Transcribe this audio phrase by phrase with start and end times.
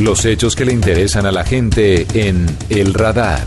[0.00, 3.46] Los hechos que le interesan a la gente en El Radar.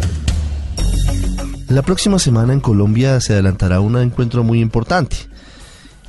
[1.67, 5.17] La próxima semana en Colombia se adelantará un encuentro muy importante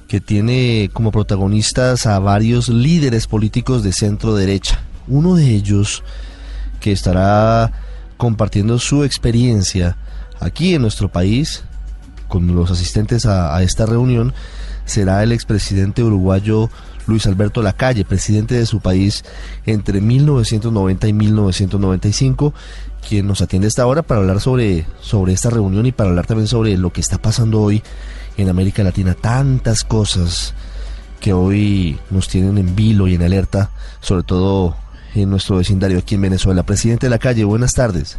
[0.06, 4.84] que tiene como protagonistas a varios líderes políticos de centro derecha.
[5.08, 6.02] Uno de ellos
[6.78, 7.72] que estará
[8.18, 9.96] compartiendo su experiencia
[10.40, 11.64] aquí en nuestro país
[12.28, 14.34] con los asistentes a, esta reunión
[14.84, 16.68] será el expresidente uruguayo
[17.06, 19.24] Luis Alberto Lacalle, presidente de su país
[19.66, 22.54] entre 1990 y 1995,
[23.06, 26.48] quien nos atiende esta hora para hablar sobre, sobre esta reunión y para hablar también
[26.48, 27.82] sobre lo que está pasando hoy
[28.36, 29.14] en América Latina.
[29.14, 30.54] Tantas cosas
[31.20, 34.76] que hoy nos tienen en vilo y en alerta, sobre todo
[35.14, 36.64] en nuestro vecindario aquí en Venezuela.
[36.64, 38.18] Presidente de la calle, buenas tardes.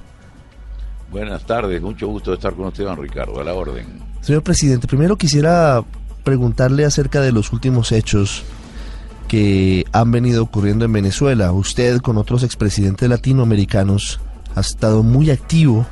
[1.12, 3.86] Buenas tardes, mucho gusto de estar con usted, don Ricardo, a la orden.
[4.22, 5.84] Señor presidente, primero quisiera
[6.24, 8.44] preguntarle acerca de los últimos hechos
[9.28, 11.52] que han venido ocurriendo en Venezuela.
[11.52, 14.20] Usted, con otros expresidentes latinoamericanos,
[14.56, 15.86] ha estado muy activo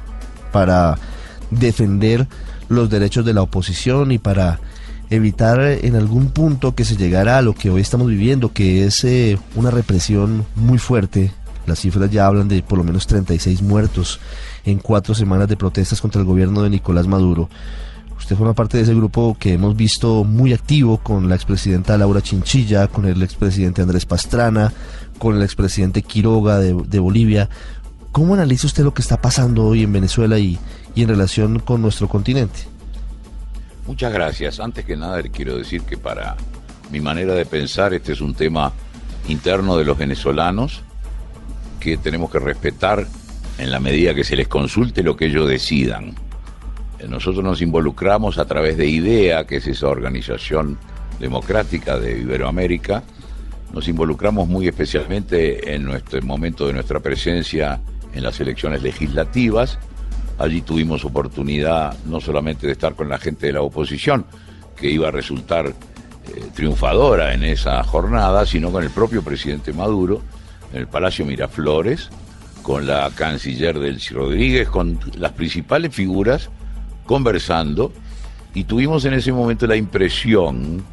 [0.52, 0.97] para
[1.52, 2.27] defender
[2.69, 4.59] los derechos de la oposición y para
[5.09, 9.03] evitar en algún punto que se llegara a lo que hoy estamos viviendo, que es
[9.03, 11.31] eh, una represión muy fuerte.
[11.66, 14.19] Las cifras ya hablan de por lo menos 36 muertos
[14.66, 17.50] en cuatro semanas de protestas contra el gobierno de Nicolás Maduro.
[18.23, 22.21] Usted forma parte de ese grupo que hemos visto muy activo con la expresidenta Laura
[22.21, 24.71] Chinchilla, con el expresidente Andrés Pastrana,
[25.17, 27.49] con el expresidente Quiroga de, Bolivia.
[28.13, 30.57] ¿Cómo analiza usted lo que está pasando hoy en Venezuela y,
[30.95, 32.61] y en relación con nuestro continente?
[33.88, 34.61] Muchas gracias.
[34.61, 36.38] Antes que nada quiero decir que para
[36.94, 38.71] mi manera de pensar este es un tema
[39.27, 40.81] interno de los venezolanos
[41.81, 43.05] que tenemos que respetar
[43.57, 46.16] en la medida que se les consulte lo que ellos decidan.
[47.07, 50.77] Nosotros nos involucramos a través de IDEA, que es esa organización
[51.19, 53.03] democrática de Iberoamérica,
[53.73, 57.81] nos involucramos muy especialmente en nuestro momento de nuestra presencia
[58.13, 59.79] en las elecciones legislativas.
[60.37, 64.25] Allí tuvimos oportunidad no solamente de estar con la gente de la oposición,
[64.75, 65.73] que iba a resultar eh,
[66.53, 70.22] triunfadora en esa jornada, sino con el propio presidente Maduro
[70.72, 72.09] en el Palacio Miraflores,
[72.61, 76.51] con la canciller Delcy Rodríguez, con las principales figuras
[77.06, 77.91] conversando
[78.53, 80.84] y tuvimos en ese momento la impresión,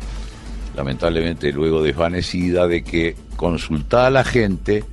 [0.77, 4.85] lamentablemente luego desvanecida, de que consultada a la gente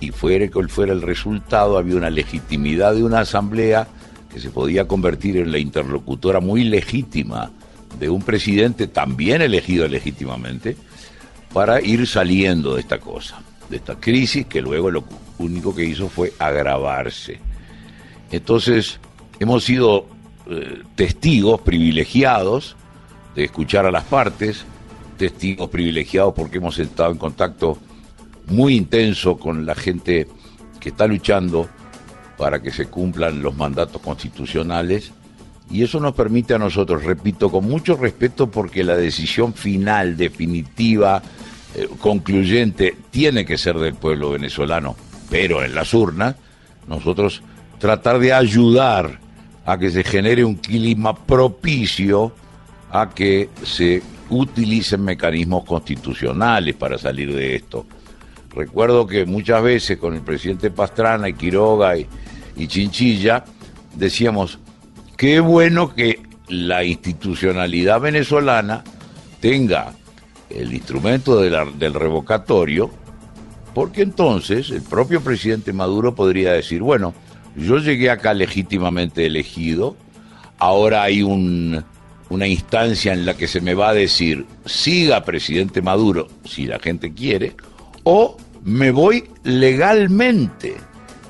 [0.00, 3.86] y fuera cual fuera el resultado, había una legitimidad de una asamblea
[4.32, 7.50] que se podía convertir en la interlocutora muy legítima
[7.98, 10.76] de un presidente también elegido legítimamente
[11.52, 15.04] para ir saliendo de esta cosa, de esta crisis que luego lo
[15.38, 17.40] único que hizo fue agravarse.
[18.30, 19.00] Entonces,
[19.40, 20.06] hemos sido
[20.50, 22.76] eh, testigos privilegiados
[23.34, 24.64] de escuchar a las partes,
[25.16, 27.78] testigos privilegiados porque hemos estado en contacto
[28.46, 30.26] muy intenso con la gente
[30.80, 31.68] que está luchando
[32.36, 35.12] para que se cumplan los mandatos constitucionales.
[35.70, 41.22] Y eso nos permite a nosotros, repito, con mucho respeto porque la decisión final, definitiva,
[41.76, 44.96] eh, concluyente, tiene que ser del pueblo venezolano,
[45.30, 46.34] pero en las urnas,
[46.88, 47.42] nosotros
[47.78, 49.20] tratar de ayudar
[49.64, 52.32] a que se genere un clima propicio
[52.90, 57.86] a que se utilicen mecanismos constitucionales para salir de esto.
[58.54, 62.06] Recuerdo que muchas veces con el presidente Pastrana y Quiroga y,
[62.66, 63.44] Chinchilla
[63.94, 64.58] decíamos,
[65.16, 68.82] qué bueno que la institucionalidad venezolana
[69.40, 69.92] tenga
[70.50, 72.90] el instrumento del revocatorio,
[73.72, 77.14] porque entonces el propio presidente Maduro podría decir, bueno,
[77.60, 79.96] yo llegué acá legítimamente elegido,
[80.58, 86.28] ahora hay una instancia en la que se me va a decir, siga presidente Maduro
[86.44, 87.54] si la gente quiere,
[88.04, 90.76] o me voy legalmente,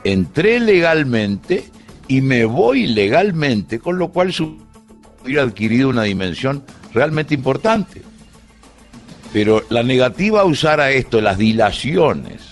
[0.05, 1.65] entré legalmente
[2.09, 4.35] y me voy legalmente, con lo cual
[5.23, 8.03] hubiera adquirido una dimensión realmente importante.
[9.33, 12.50] Pero la negativa a usar a esto, las dilaciones,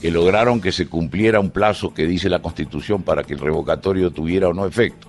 [0.00, 4.10] que lograron que se cumpliera un plazo que dice la Constitución para que el revocatorio
[4.10, 5.08] tuviera o no efecto.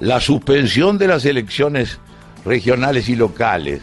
[0.00, 1.98] La suspensión de las elecciones
[2.44, 3.82] regionales y locales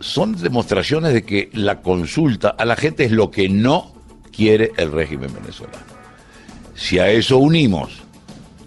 [0.00, 3.92] son demostraciones de que la consulta a la gente es lo que no
[4.34, 5.78] quiere el régimen venezolano.
[6.74, 8.02] Si a eso unimos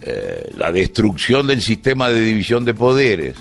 [0.01, 3.35] eh, la destrucción del sistema de división de poderes,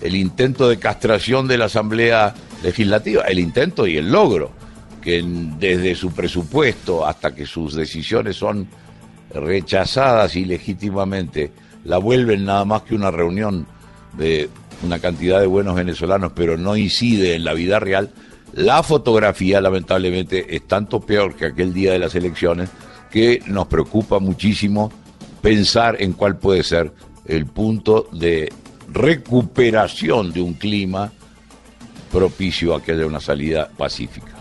[0.00, 4.59] el intento de castración de la Asamblea Legislativa, el intento y el logro
[5.00, 5.22] que
[5.58, 8.68] desde su presupuesto hasta que sus decisiones son
[9.32, 11.52] rechazadas ilegítimamente,
[11.84, 13.66] la vuelven nada más que una reunión
[14.16, 14.48] de
[14.82, 18.10] una cantidad de buenos venezolanos, pero no incide en la vida real,
[18.52, 22.68] La fotografía, lamentablemente, es tanto peor que aquel día de las elecciones
[23.08, 24.90] que nos preocupa muchísimo
[25.40, 26.92] pensar en cuál puede ser
[27.26, 28.52] el punto de
[28.92, 31.12] recuperación de un clima
[32.10, 34.39] propicio a que haya una salida pacífica.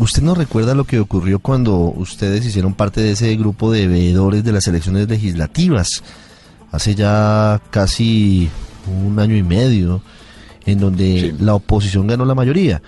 [0.00, 4.42] ¿Usted no recuerda lo que ocurrió cuando ustedes hicieron parte de ese grupo de veedores
[4.42, 6.02] de las elecciones legislativas?
[6.72, 8.48] Hace ya casi
[8.86, 10.00] un año y medio,
[10.64, 12.80] en donde la oposición ganó la mayoría.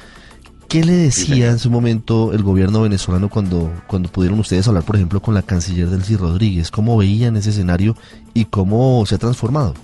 [0.68, 4.96] ¿Qué le decía en su momento el gobierno venezolano cuando, cuando pudieron ustedes hablar, por
[4.96, 6.70] ejemplo, con la canciller Delcy Rodríguez?
[6.70, 7.94] ¿Cómo veían ese escenario
[8.32, 9.74] y cómo se ha transformado?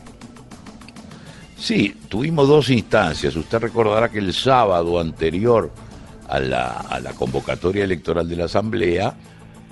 [1.58, 3.36] Sí, tuvimos dos instancias.
[3.36, 5.70] Usted recordará que el sábado anterior
[6.28, 9.14] a la, convocatoria electoral de la Asamblea,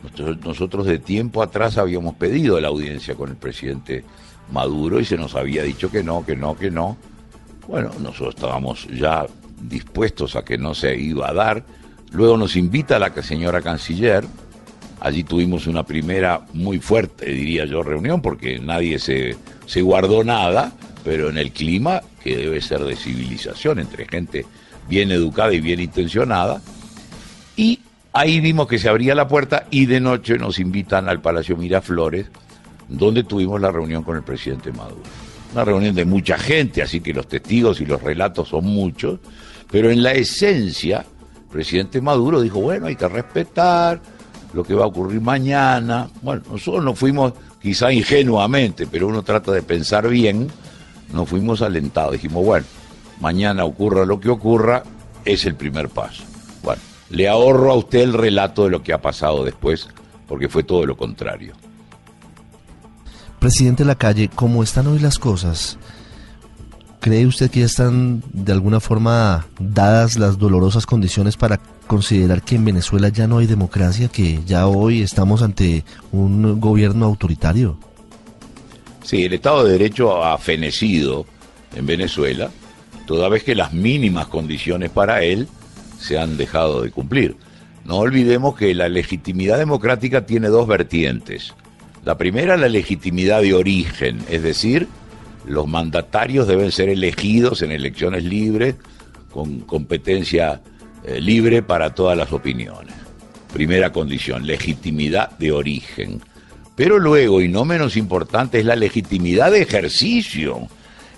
[0.03, 4.05] nosotros, nosotros de tiempo atrás habíamos pedido la audiencia con el presidente
[4.53, 6.97] Maduro y se nos había dicho que no, que no, que no.
[7.67, 9.27] Bueno, nosotros estábamos ya
[9.61, 11.65] dispuestos a que no se iba a dar.
[12.13, 14.25] Luego nos invita la señora canciller.
[15.01, 19.37] Allí tuvimos una primera muy fuerte, diría yo, reunión, porque nadie se,
[19.67, 20.73] se guardó nada,
[21.05, 24.47] pero en el clima que debe ser de civilización, entre gente
[24.89, 26.61] bien educada y bien intencionada.
[27.57, 27.81] Y
[28.13, 32.27] ahí vimos que se abría la puerta y de noche nos invitan al Palacio Miraflores,
[32.89, 35.03] donde tuvimos la reunión con el presidente Maduro.
[35.53, 39.21] Una reunión de mucha gente, así que los testigos y los relatos son muchos,
[39.71, 44.01] pero en la esencia, el presidente Maduro dijo, bueno, hay que respetar
[44.53, 46.09] lo que va a ocurrir mañana.
[46.23, 50.49] Bueno, nosotros nos fuimos quizá ingenuamente, pero uno trata de pensar bien,
[51.13, 52.13] nos fuimos alentados.
[52.13, 52.67] Dijimos, bueno,
[53.21, 54.83] mañana ocurra lo que ocurra,
[55.25, 56.25] es el primer paso.
[56.63, 56.81] Bueno,
[57.11, 59.89] le ahorro a usted el relato de lo que ha pasado después,
[60.27, 61.55] porque fue todo lo contrario.
[63.39, 65.79] Presidente de la calle, ¿cómo están hoy las cosas?
[67.01, 72.57] ¿Cree usted que ya están de alguna forma dadas las dolorosas condiciones para considerar que
[72.57, 77.79] en Venezuela ya no hay democracia, que ya hoy estamos ante un gobierno autoritario?
[79.05, 81.27] Sí, el Estado de Derecho ha fenecido
[81.77, 82.51] en Venezuela,
[83.07, 85.49] toda vez que las mínimas condiciones para él
[85.99, 87.37] se han dejado de cumplir.
[87.85, 91.55] No olvidemos que la legitimidad democrática tiene dos vertientes.
[92.05, 94.89] La primera, la legitimidad de origen, es decir,
[95.47, 98.75] los mandatarios deben ser elegidos en elecciones libres,
[99.31, 100.61] con competencia
[101.05, 102.95] eh, libre para todas las opiniones.
[103.53, 106.21] Primera condición, legitimidad de origen.
[106.75, 110.69] Pero luego, y no menos importante, es la legitimidad de ejercicio.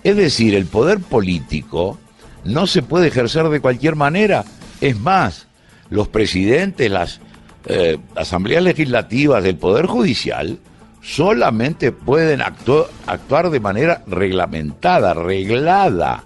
[0.02, 1.98] Es decir, el poder político
[2.44, 4.44] no se puede ejercer de cualquier manera.
[4.80, 5.46] Es más,
[5.90, 7.20] los presidentes, las
[7.66, 10.58] eh, asambleas legislativas del Poder Judicial
[11.02, 16.24] solamente pueden actuar de manera reglamentada, reglada,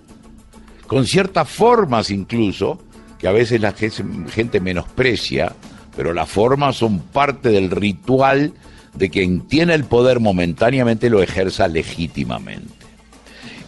[0.87, 2.81] con ciertas formas incluso,
[3.19, 5.53] que a veces la gente menosprecia,
[5.97, 8.53] pero las formas son parte del ritual
[8.95, 12.82] de quien tiene el poder momentáneamente lo ejerza legítimamente.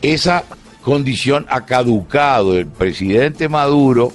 [0.04, 0.44] Esa
[0.82, 2.58] condición ha caducado.
[2.58, 4.12] El presidente Maduro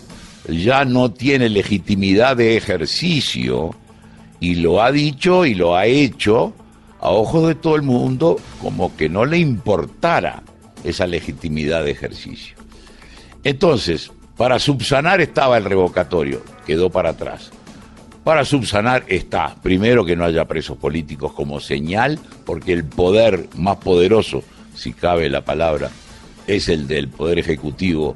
[0.48, 3.72] ya no tiene legitimidad de ejercicio
[4.40, 6.54] y lo ha dicho y lo ha hecho
[7.02, 10.44] a ojos de todo el mundo como que no le importara
[10.84, 12.56] esa legitimidad de ejercicio.
[13.44, 17.50] Entonces, para subsanar estaba el revocatorio, quedó para atrás.
[18.24, 23.78] Para subsanar está, primero, que no haya presos políticos como señal, porque el poder más
[23.78, 24.44] poderoso,
[24.80, 25.92] si cabe la palabra,
[26.48, 28.16] es el del Poder Ejecutivo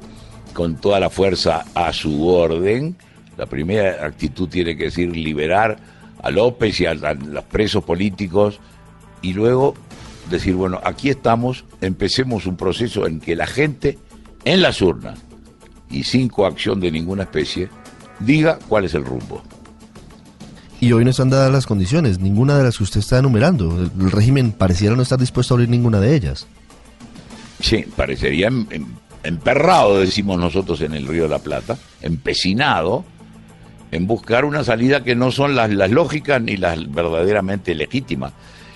[0.52, 2.96] con toda la fuerza a su orden.
[3.36, 5.76] La primera actitud tiene que decir liberar
[6.22, 8.60] a López y a, los presos políticos
[9.20, 9.74] y luego
[10.30, 13.98] decir, bueno, aquí estamos, empecemos un proceso en que la gente
[14.44, 15.18] en las urnas
[15.90, 17.68] y sin coacción de ninguna especie
[18.20, 19.42] diga cuál es el rumbo.
[20.80, 23.80] Y hoy no están dadas las condiciones, ninguna de las que usted está enumerando.
[23.80, 26.46] El, régimen pareciera no estar dispuesto a abrir ninguna de ellas.
[27.64, 28.86] Sí, parecería em, em,
[29.22, 33.04] emperrado, decimos nosotros en el Río de la Plata, empecinado
[33.90, 38.32] en buscar una salida que no son las, las lógicas ni las verdaderamente legítimas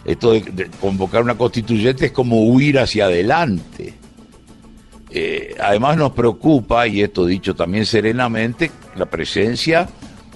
[0.09, 3.93] esto de, convocar una constituyente es como huir hacia adelante.
[5.11, 9.87] Eh, además nos preocupa, y esto dicho también serenamente, la presencia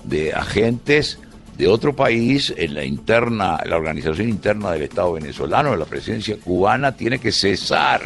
[0.05, 1.19] de agentes
[1.57, 6.93] de otro país en la interna, la organización interna del Estado venezolano, la presencia cubana
[6.93, 8.03] tiene que cesar.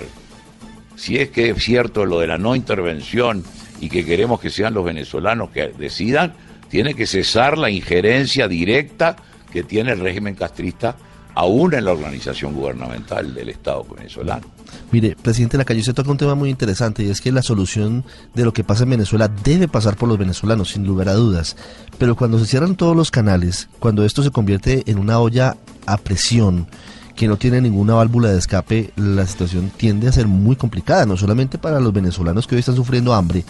[0.97, 3.45] Si es que es cierto lo de la no intervención
[3.81, 6.35] y que queremos que sean los venezolanos que decidan,
[6.69, 9.17] tiene que cesar la injerencia directa
[9.53, 10.97] que tiene el régimen castrista
[11.37, 14.47] aún en la organización gubernamental del Estado venezolano.
[14.91, 18.45] Mire, presidente Lacalle, usted toca un tema muy interesante y es que la solución de
[18.45, 21.57] lo que pasa en Venezuela debe pasar por los venezolanos, sin lugar a dudas.
[21.99, 25.99] Pero cuando se cierran todos los canales, cuando esto se convierte en una olla a
[25.99, 26.69] presión,
[27.17, 31.17] que no tiene ninguna válvula de escape, la situación tiende a ser muy complicada, no
[31.17, 33.45] solamente para los venezolanos que hoy están sufriendo hambre,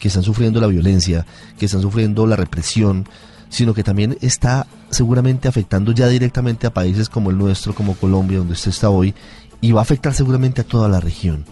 [0.00, 1.26] que están sufriendo la violencia,
[1.58, 3.06] que están sufriendo la represión,
[3.50, 8.38] sino que también está seguramente afectando ya directamente a países como el nuestro, como Colombia,
[8.38, 9.14] donde usted está hoy,
[9.60, 11.44] y va a afectar seguramente a toda la región.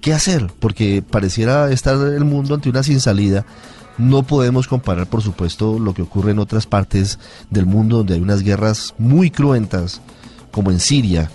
[0.00, 0.46] ¿Qué hacer?
[0.60, 3.44] Porque pareciera estar el mundo ante una sin salida.
[3.98, 7.18] No podemos comparar, por supuesto, lo que ocurre en otras partes
[7.50, 10.00] del mundo donde hay unas guerras muy cruentas,
[10.50, 11.30] como en Siria,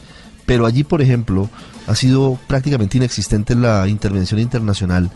[0.46, 1.50] pero allí, por ejemplo,
[1.88, 5.12] ha sido prácticamente inexistente la intervención internacional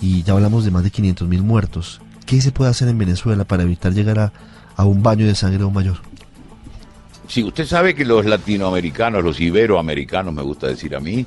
[0.00, 2.00] y ya hablamos de más de 500 mil muertos.
[2.26, 4.32] ¿Qué se puede hacer en Venezuela para evitar llegar
[4.76, 5.98] a, un baño de sangre aún mayor?
[7.28, 11.26] Sí, usted sabe que los latinoamericanos, los iberoamericanos, me gusta decir a mí,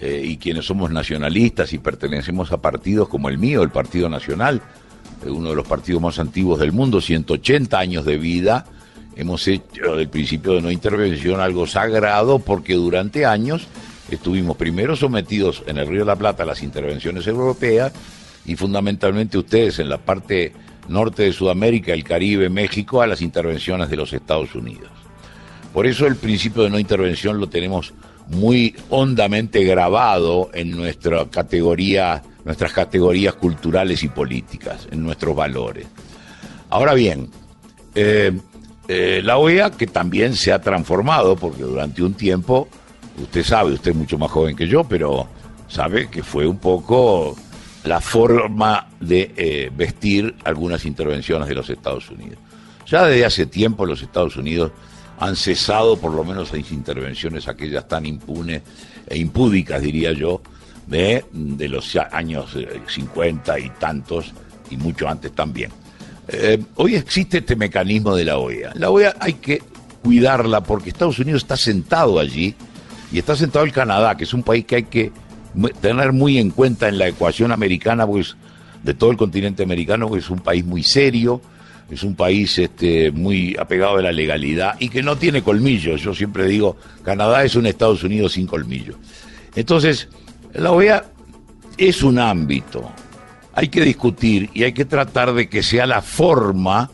[0.00, 4.62] eh, y quienes somos nacionalistas y pertenecemos a partidos como el mío, el Partido Nacional,
[5.24, 8.66] eh, uno de los partidos más antiguos del mundo, 180 años de vida,
[9.16, 13.66] hemos hecho del principio de no intervención algo sagrado porque durante años
[14.10, 17.92] estuvimos primero sometidos en el Río de la Plata a las intervenciones europeas
[18.44, 20.52] y fundamentalmente ustedes en la parte
[20.88, 24.90] norte de Sudamérica, el Caribe, México, a las intervenciones de los Estados Unidos.
[25.72, 27.92] Por eso el principio de no intervención lo tenemos
[28.28, 35.86] muy hondamente grabado en nuestra categoría, nuestras categorías culturales y políticas, en nuestros valores.
[36.70, 37.30] Ahora bien,
[37.94, 38.32] eh,
[38.88, 42.68] eh, la OEA, que también se ha transformado, porque durante un tiempo,
[43.20, 45.28] usted sabe, usted es mucho más joven que yo, pero
[45.68, 47.36] sabe que fue un poco
[47.84, 52.38] la forma de eh, vestir algunas intervenciones de los Estados Unidos.
[52.86, 54.72] Ya desde hace tiempo los Estados Unidos
[55.18, 58.62] han cesado por lo menos esas intervenciones, aquellas tan impunes
[59.06, 60.42] e impúdicas, diría yo,
[60.86, 64.32] de, de los años 50 y tantos,
[64.70, 65.70] y mucho antes también.
[66.28, 68.72] Eh, hoy existe este mecanismo de la OEA.
[68.74, 69.62] La OEA hay que
[70.02, 72.54] cuidarla porque Estados Unidos está sentado allí
[73.12, 75.12] y está sentado el Canadá, que es un país que hay que
[75.80, 78.36] tener muy en cuenta en la ecuación americana, pues
[78.82, 81.40] de todo el continente americano, porque es un país muy serio,
[81.90, 86.02] es un país este, muy apegado a la legalidad y que no tiene colmillos.
[86.02, 88.96] Yo siempre digo, Canadá es un Estados Unidos sin colmillos.
[89.54, 90.08] Entonces,
[90.52, 91.04] la OEA
[91.78, 92.90] es un ámbito,
[93.56, 96.90] hay que discutir y hay que tratar de que sea la forma,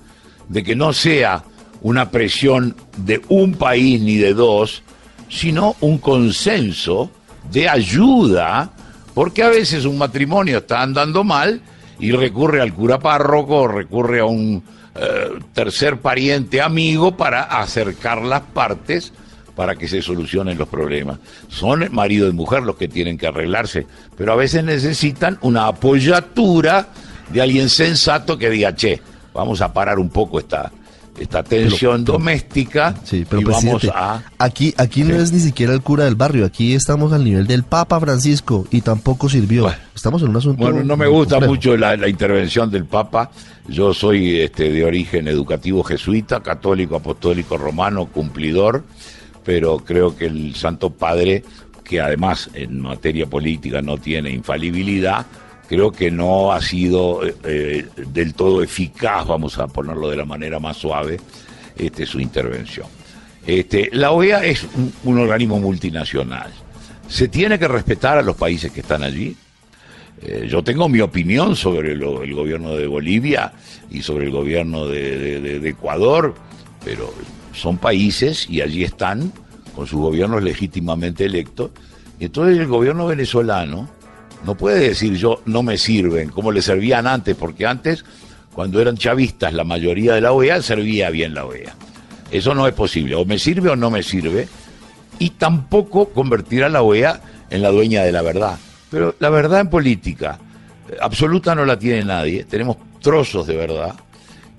[0.49, 1.43] de que no sea
[1.83, 4.85] una presión de un país ni de dos,
[5.29, 7.11] sino un consenso
[7.51, 8.71] de ayuda,
[9.13, 11.61] porque a veces un matrimonio está andando mal
[11.99, 14.63] y recurre al cura párroco, recurre a un
[14.95, 19.13] eh, tercer pariente amigo para acercar las partes
[19.55, 21.19] para que se solucionen los problemas.
[21.49, 26.89] Son marido y mujer los que tienen que arreglarse, pero a veces necesitan una apoyatura
[27.33, 29.01] de alguien sensato que diga, che,
[29.33, 30.71] vamos a parar un poco esta,
[31.19, 34.23] esta tensión doméstica sí, pero y vamos a...
[34.39, 37.63] Aquí, aquí no es ni siquiera el cura del barrio, aquí estamos al nivel del
[37.63, 39.73] Papa Francisco y tampoco sirvió.
[39.95, 40.63] estamos en un asunto...
[40.63, 43.31] Bueno, no me gusta mucho la, la, intervención del Papa,
[43.69, 48.85] yo soy este, de origen educativo jesuita, católico, apostólico, romano, cumplidor,
[49.45, 51.43] pero creo que el Santo Padre,
[51.85, 55.27] que además en materia política no tiene infalibilidad,
[55.69, 60.25] creo que no ha sido eh, eh, del todo eficaz, vamos a ponerlo de la
[60.25, 61.19] manera más suave,
[61.77, 62.87] este, su intervención.
[63.47, 64.67] Este, la OEA es
[65.05, 66.53] un, organismo multinacional.
[67.09, 69.37] Se tiene que respetar a los países que están allí.
[70.23, 73.53] Eh, yo tengo mi opinión sobre el gobierno de Bolivia
[73.91, 76.35] y sobre el gobierno de Ecuador,
[76.85, 77.13] pero
[77.53, 79.33] son países y allí están
[79.75, 81.71] con sus gobiernos legítimamente electos.
[82.21, 83.89] Entonces el gobierno venezolano
[84.45, 88.05] no puede decir yo no me sirven como le servían antes, porque antes,
[88.55, 91.75] cuando eran chavistas, la mayoría de la OEA servía bien la OEA.
[92.31, 94.49] Eso no es posible, o me sirve o no me sirve,
[95.19, 98.59] y tampoco convertir a la OEA en la dueña de la verdad.
[98.91, 100.39] Pero la verdad en política
[100.89, 103.95] eh, absoluta no la tiene nadie, tenemos trozos de verdad,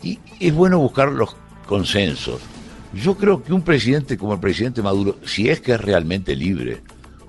[0.02, 1.36] y es bueno buscar los
[1.66, 2.42] consensos.
[2.94, 6.82] Yo creo que un presidente como el presidente Maduro, si es que es realmente libre,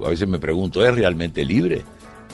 [0.05, 1.83] a veces me pregunto, ¿es realmente libre?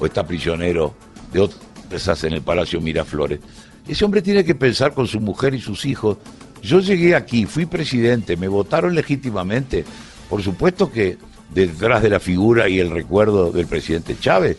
[0.00, 0.94] ¿O está prisionero
[1.32, 3.38] de otras en el Palacio Miraflores?
[3.86, 6.18] Ese hombre tiene que pensar con su mujer y sus hijos.
[6.62, 9.84] Yo llegué aquí, fui presidente, me votaron legítimamente.
[10.28, 11.16] Por supuesto que
[11.54, 14.56] detrás de la figura y el recuerdo del presidente Chávez.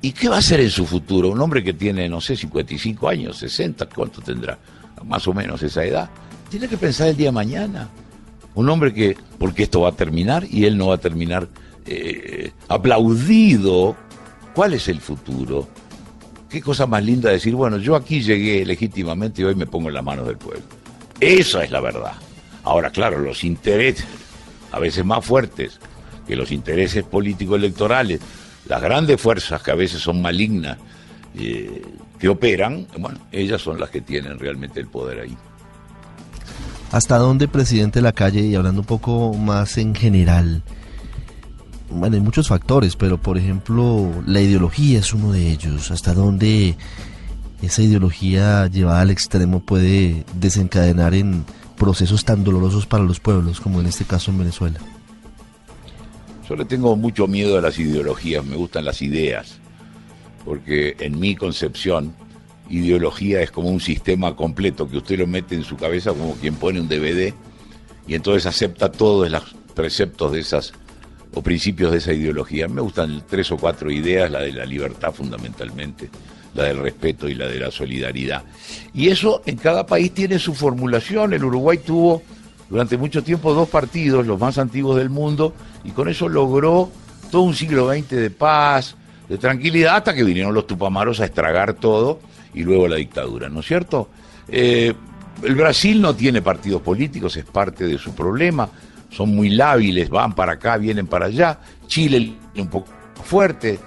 [0.00, 1.30] ¿Y qué va a hacer en su futuro?
[1.30, 4.58] Un hombre que tiene, no sé, 55 años, 60, ¿cuánto tendrá?
[5.04, 6.10] Más o menos esa edad
[6.52, 7.88] tiene que pensar el día de mañana.
[8.54, 11.48] Un hombre que, porque esto va a terminar y él no va a terminar
[11.86, 13.96] eh, aplaudido.
[14.54, 15.66] ¿Cuál es el futuro?
[16.50, 19.94] Qué cosa más linda decir, bueno, yo aquí llegué legítimamente y hoy me pongo en
[19.94, 20.62] las manos del pueblo.
[21.18, 22.12] Esa es la verdad.
[22.64, 24.04] Ahora, claro, los intereses,
[24.72, 25.80] a veces más fuertes
[26.26, 28.20] que los intereses político-electorales,
[28.66, 30.76] las grandes fuerzas que a veces son malignas,
[31.34, 31.82] eh,
[32.18, 35.34] que operan, bueno, ellas son las que tienen realmente el poder ahí.
[36.92, 40.62] ¿Hasta dónde, presidente de la calle, y hablando un poco más en general,
[41.88, 45.90] bueno, hay muchos factores, pero por ejemplo, la ideología es uno de ellos.
[45.90, 46.76] ¿Hasta dónde
[47.62, 51.46] esa ideología llevada al extremo puede desencadenar en
[51.78, 54.78] procesos tan dolorosos para los pueblos, como en este caso en Venezuela?
[56.46, 59.58] Yo le tengo mucho miedo a las ideologías, me gustan las ideas,
[60.44, 62.14] porque en mi concepción,
[62.72, 66.54] ideología es como un sistema completo que usted lo mete en su cabeza como quien
[66.54, 67.34] pone un DVD
[68.06, 70.72] y entonces acepta todos los preceptos de esas
[71.34, 72.68] o principios de esa ideología.
[72.68, 76.10] Me gustan tres o cuatro ideas, la de la libertad fundamentalmente,
[76.54, 78.42] la del respeto y la de la solidaridad.
[78.94, 81.32] Y eso en cada país tiene su formulación.
[81.32, 82.22] El Uruguay tuvo
[82.68, 86.90] durante mucho tiempo dos partidos, los más antiguos del mundo, y con eso logró
[87.30, 88.96] todo un siglo XX de paz,
[89.28, 92.20] de tranquilidad, hasta que vinieron los tupamaros a estragar todo
[92.54, 94.08] y luego la dictadura, ¿no es cierto?
[94.48, 94.92] Eh,
[95.42, 98.68] el Brasil no tiene partidos políticos, es parte de su problema
[99.12, 101.58] son muy lábiles, van para acá, vienen para allá.
[101.86, 102.88] Chile un poco
[103.22, 103.78] fuerte.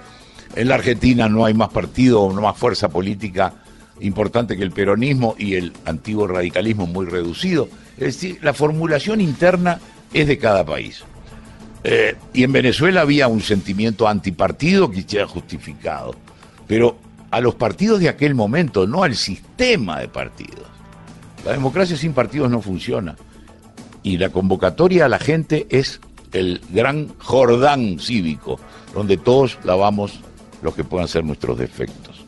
[0.54, 3.52] En la Argentina no hay más partido, no más fuerza política
[4.00, 7.68] importante que el peronismo y el antiguo radicalismo muy reducido.
[7.96, 9.80] Es decir, la formulación interna
[10.12, 11.02] es de cada país.
[11.82, 16.14] Eh, y en Venezuela había un sentimiento antipartido que se ha justificado.
[16.66, 16.98] Pero
[17.36, 20.64] a los partidos de aquel momento, no al sistema de partidos.
[21.44, 23.14] La democracia sin partidos no funciona
[24.02, 26.00] y la convocatoria a la gente es
[26.32, 28.58] el gran Jordán cívico,
[28.94, 30.20] donde todos lavamos
[30.62, 32.24] lo que puedan ser nuestros defectos.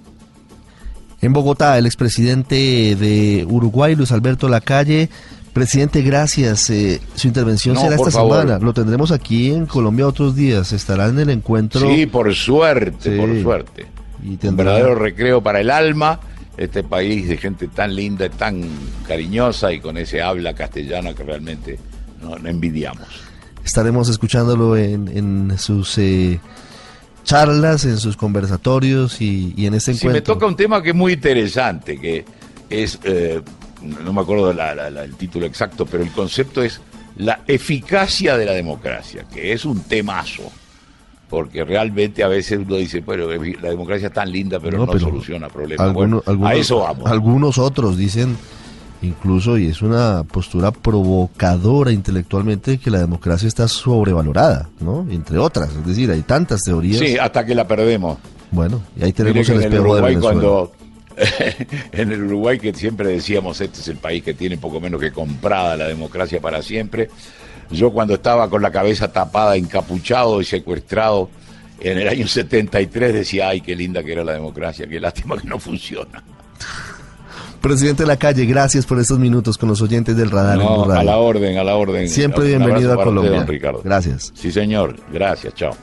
[1.23, 5.09] En Bogotá, el expresidente de Uruguay, Luis Alberto Lacalle.
[5.55, 6.69] Presidente, gracias.
[6.69, 8.59] Eh, su intervención será esta semana.
[8.59, 10.75] Lo tendremos aquí en Colombia otros días.
[10.75, 11.81] Estará en el encuentro.
[11.81, 13.98] Sí, por suerte, por suerte.
[14.23, 16.21] Y Un verdadero recreo para el alma
[16.59, 18.69] este país de gente tan linda, y tan
[19.07, 21.79] cariñosa y con ese habla castellana que realmente
[22.21, 23.07] no, envidiamos.
[23.65, 26.41] Estaremos escuchándolo en, sus eh,
[27.23, 30.11] charlas, en sus conversatorios y, en este encuentro.
[30.11, 32.25] Sí, me toca un tema que es muy interesante, que
[32.69, 33.41] es, eh,
[34.05, 36.81] no me acuerdo el título exacto, pero el concepto es
[37.17, 40.51] la eficacia de la democracia, que es un temazo
[41.29, 45.49] porque realmente a veces uno dice, bueno, la democracia es tan linda, pero no, soluciona
[45.49, 45.93] problemas.
[45.93, 47.11] bueno, a eso vamos.
[47.11, 48.37] Algunos otros dicen,
[49.03, 55.07] incluso, y es una postura provocadora intelectualmente, que la democracia está sobrevalorada, ¿no?
[55.11, 56.99] Entre otras, es decir, hay tantas teorías.
[56.99, 58.19] Sí, hasta que la perdemos.
[58.51, 60.21] Bueno, y ahí tenemos el espejo de Venezuela.
[60.21, 60.73] Cuando,
[61.93, 65.13] en el Uruguay que siempre decíamos, este es el país que tiene poco menos que
[65.13, 67.11] comprada la democracia para siempre,
[67.71, 71.29] yo cuando estaba con la cabeza tapada, encapuchado y secuestrado
[71.81, 75.47] en el año 73 decía, ay, qué linda que era la democracia, qué lástima que
[75.47, 76.23] no funciona.
[77.61, 80.61] Presidente de la calle, gracias por estos minutos con los oyentes del radar.
[80.61, 82.09] a la orden, a la orden.
[82.09, 83.45] Siempre bienvenido a Colombia.
[83.45, 83.83] Ricardo.
[83.85, 84.33] Gracias.
[84.35, 84.97] Sí, señor.
[85.13, 85.55] Gracias.
[85.55, 85.77] Chao.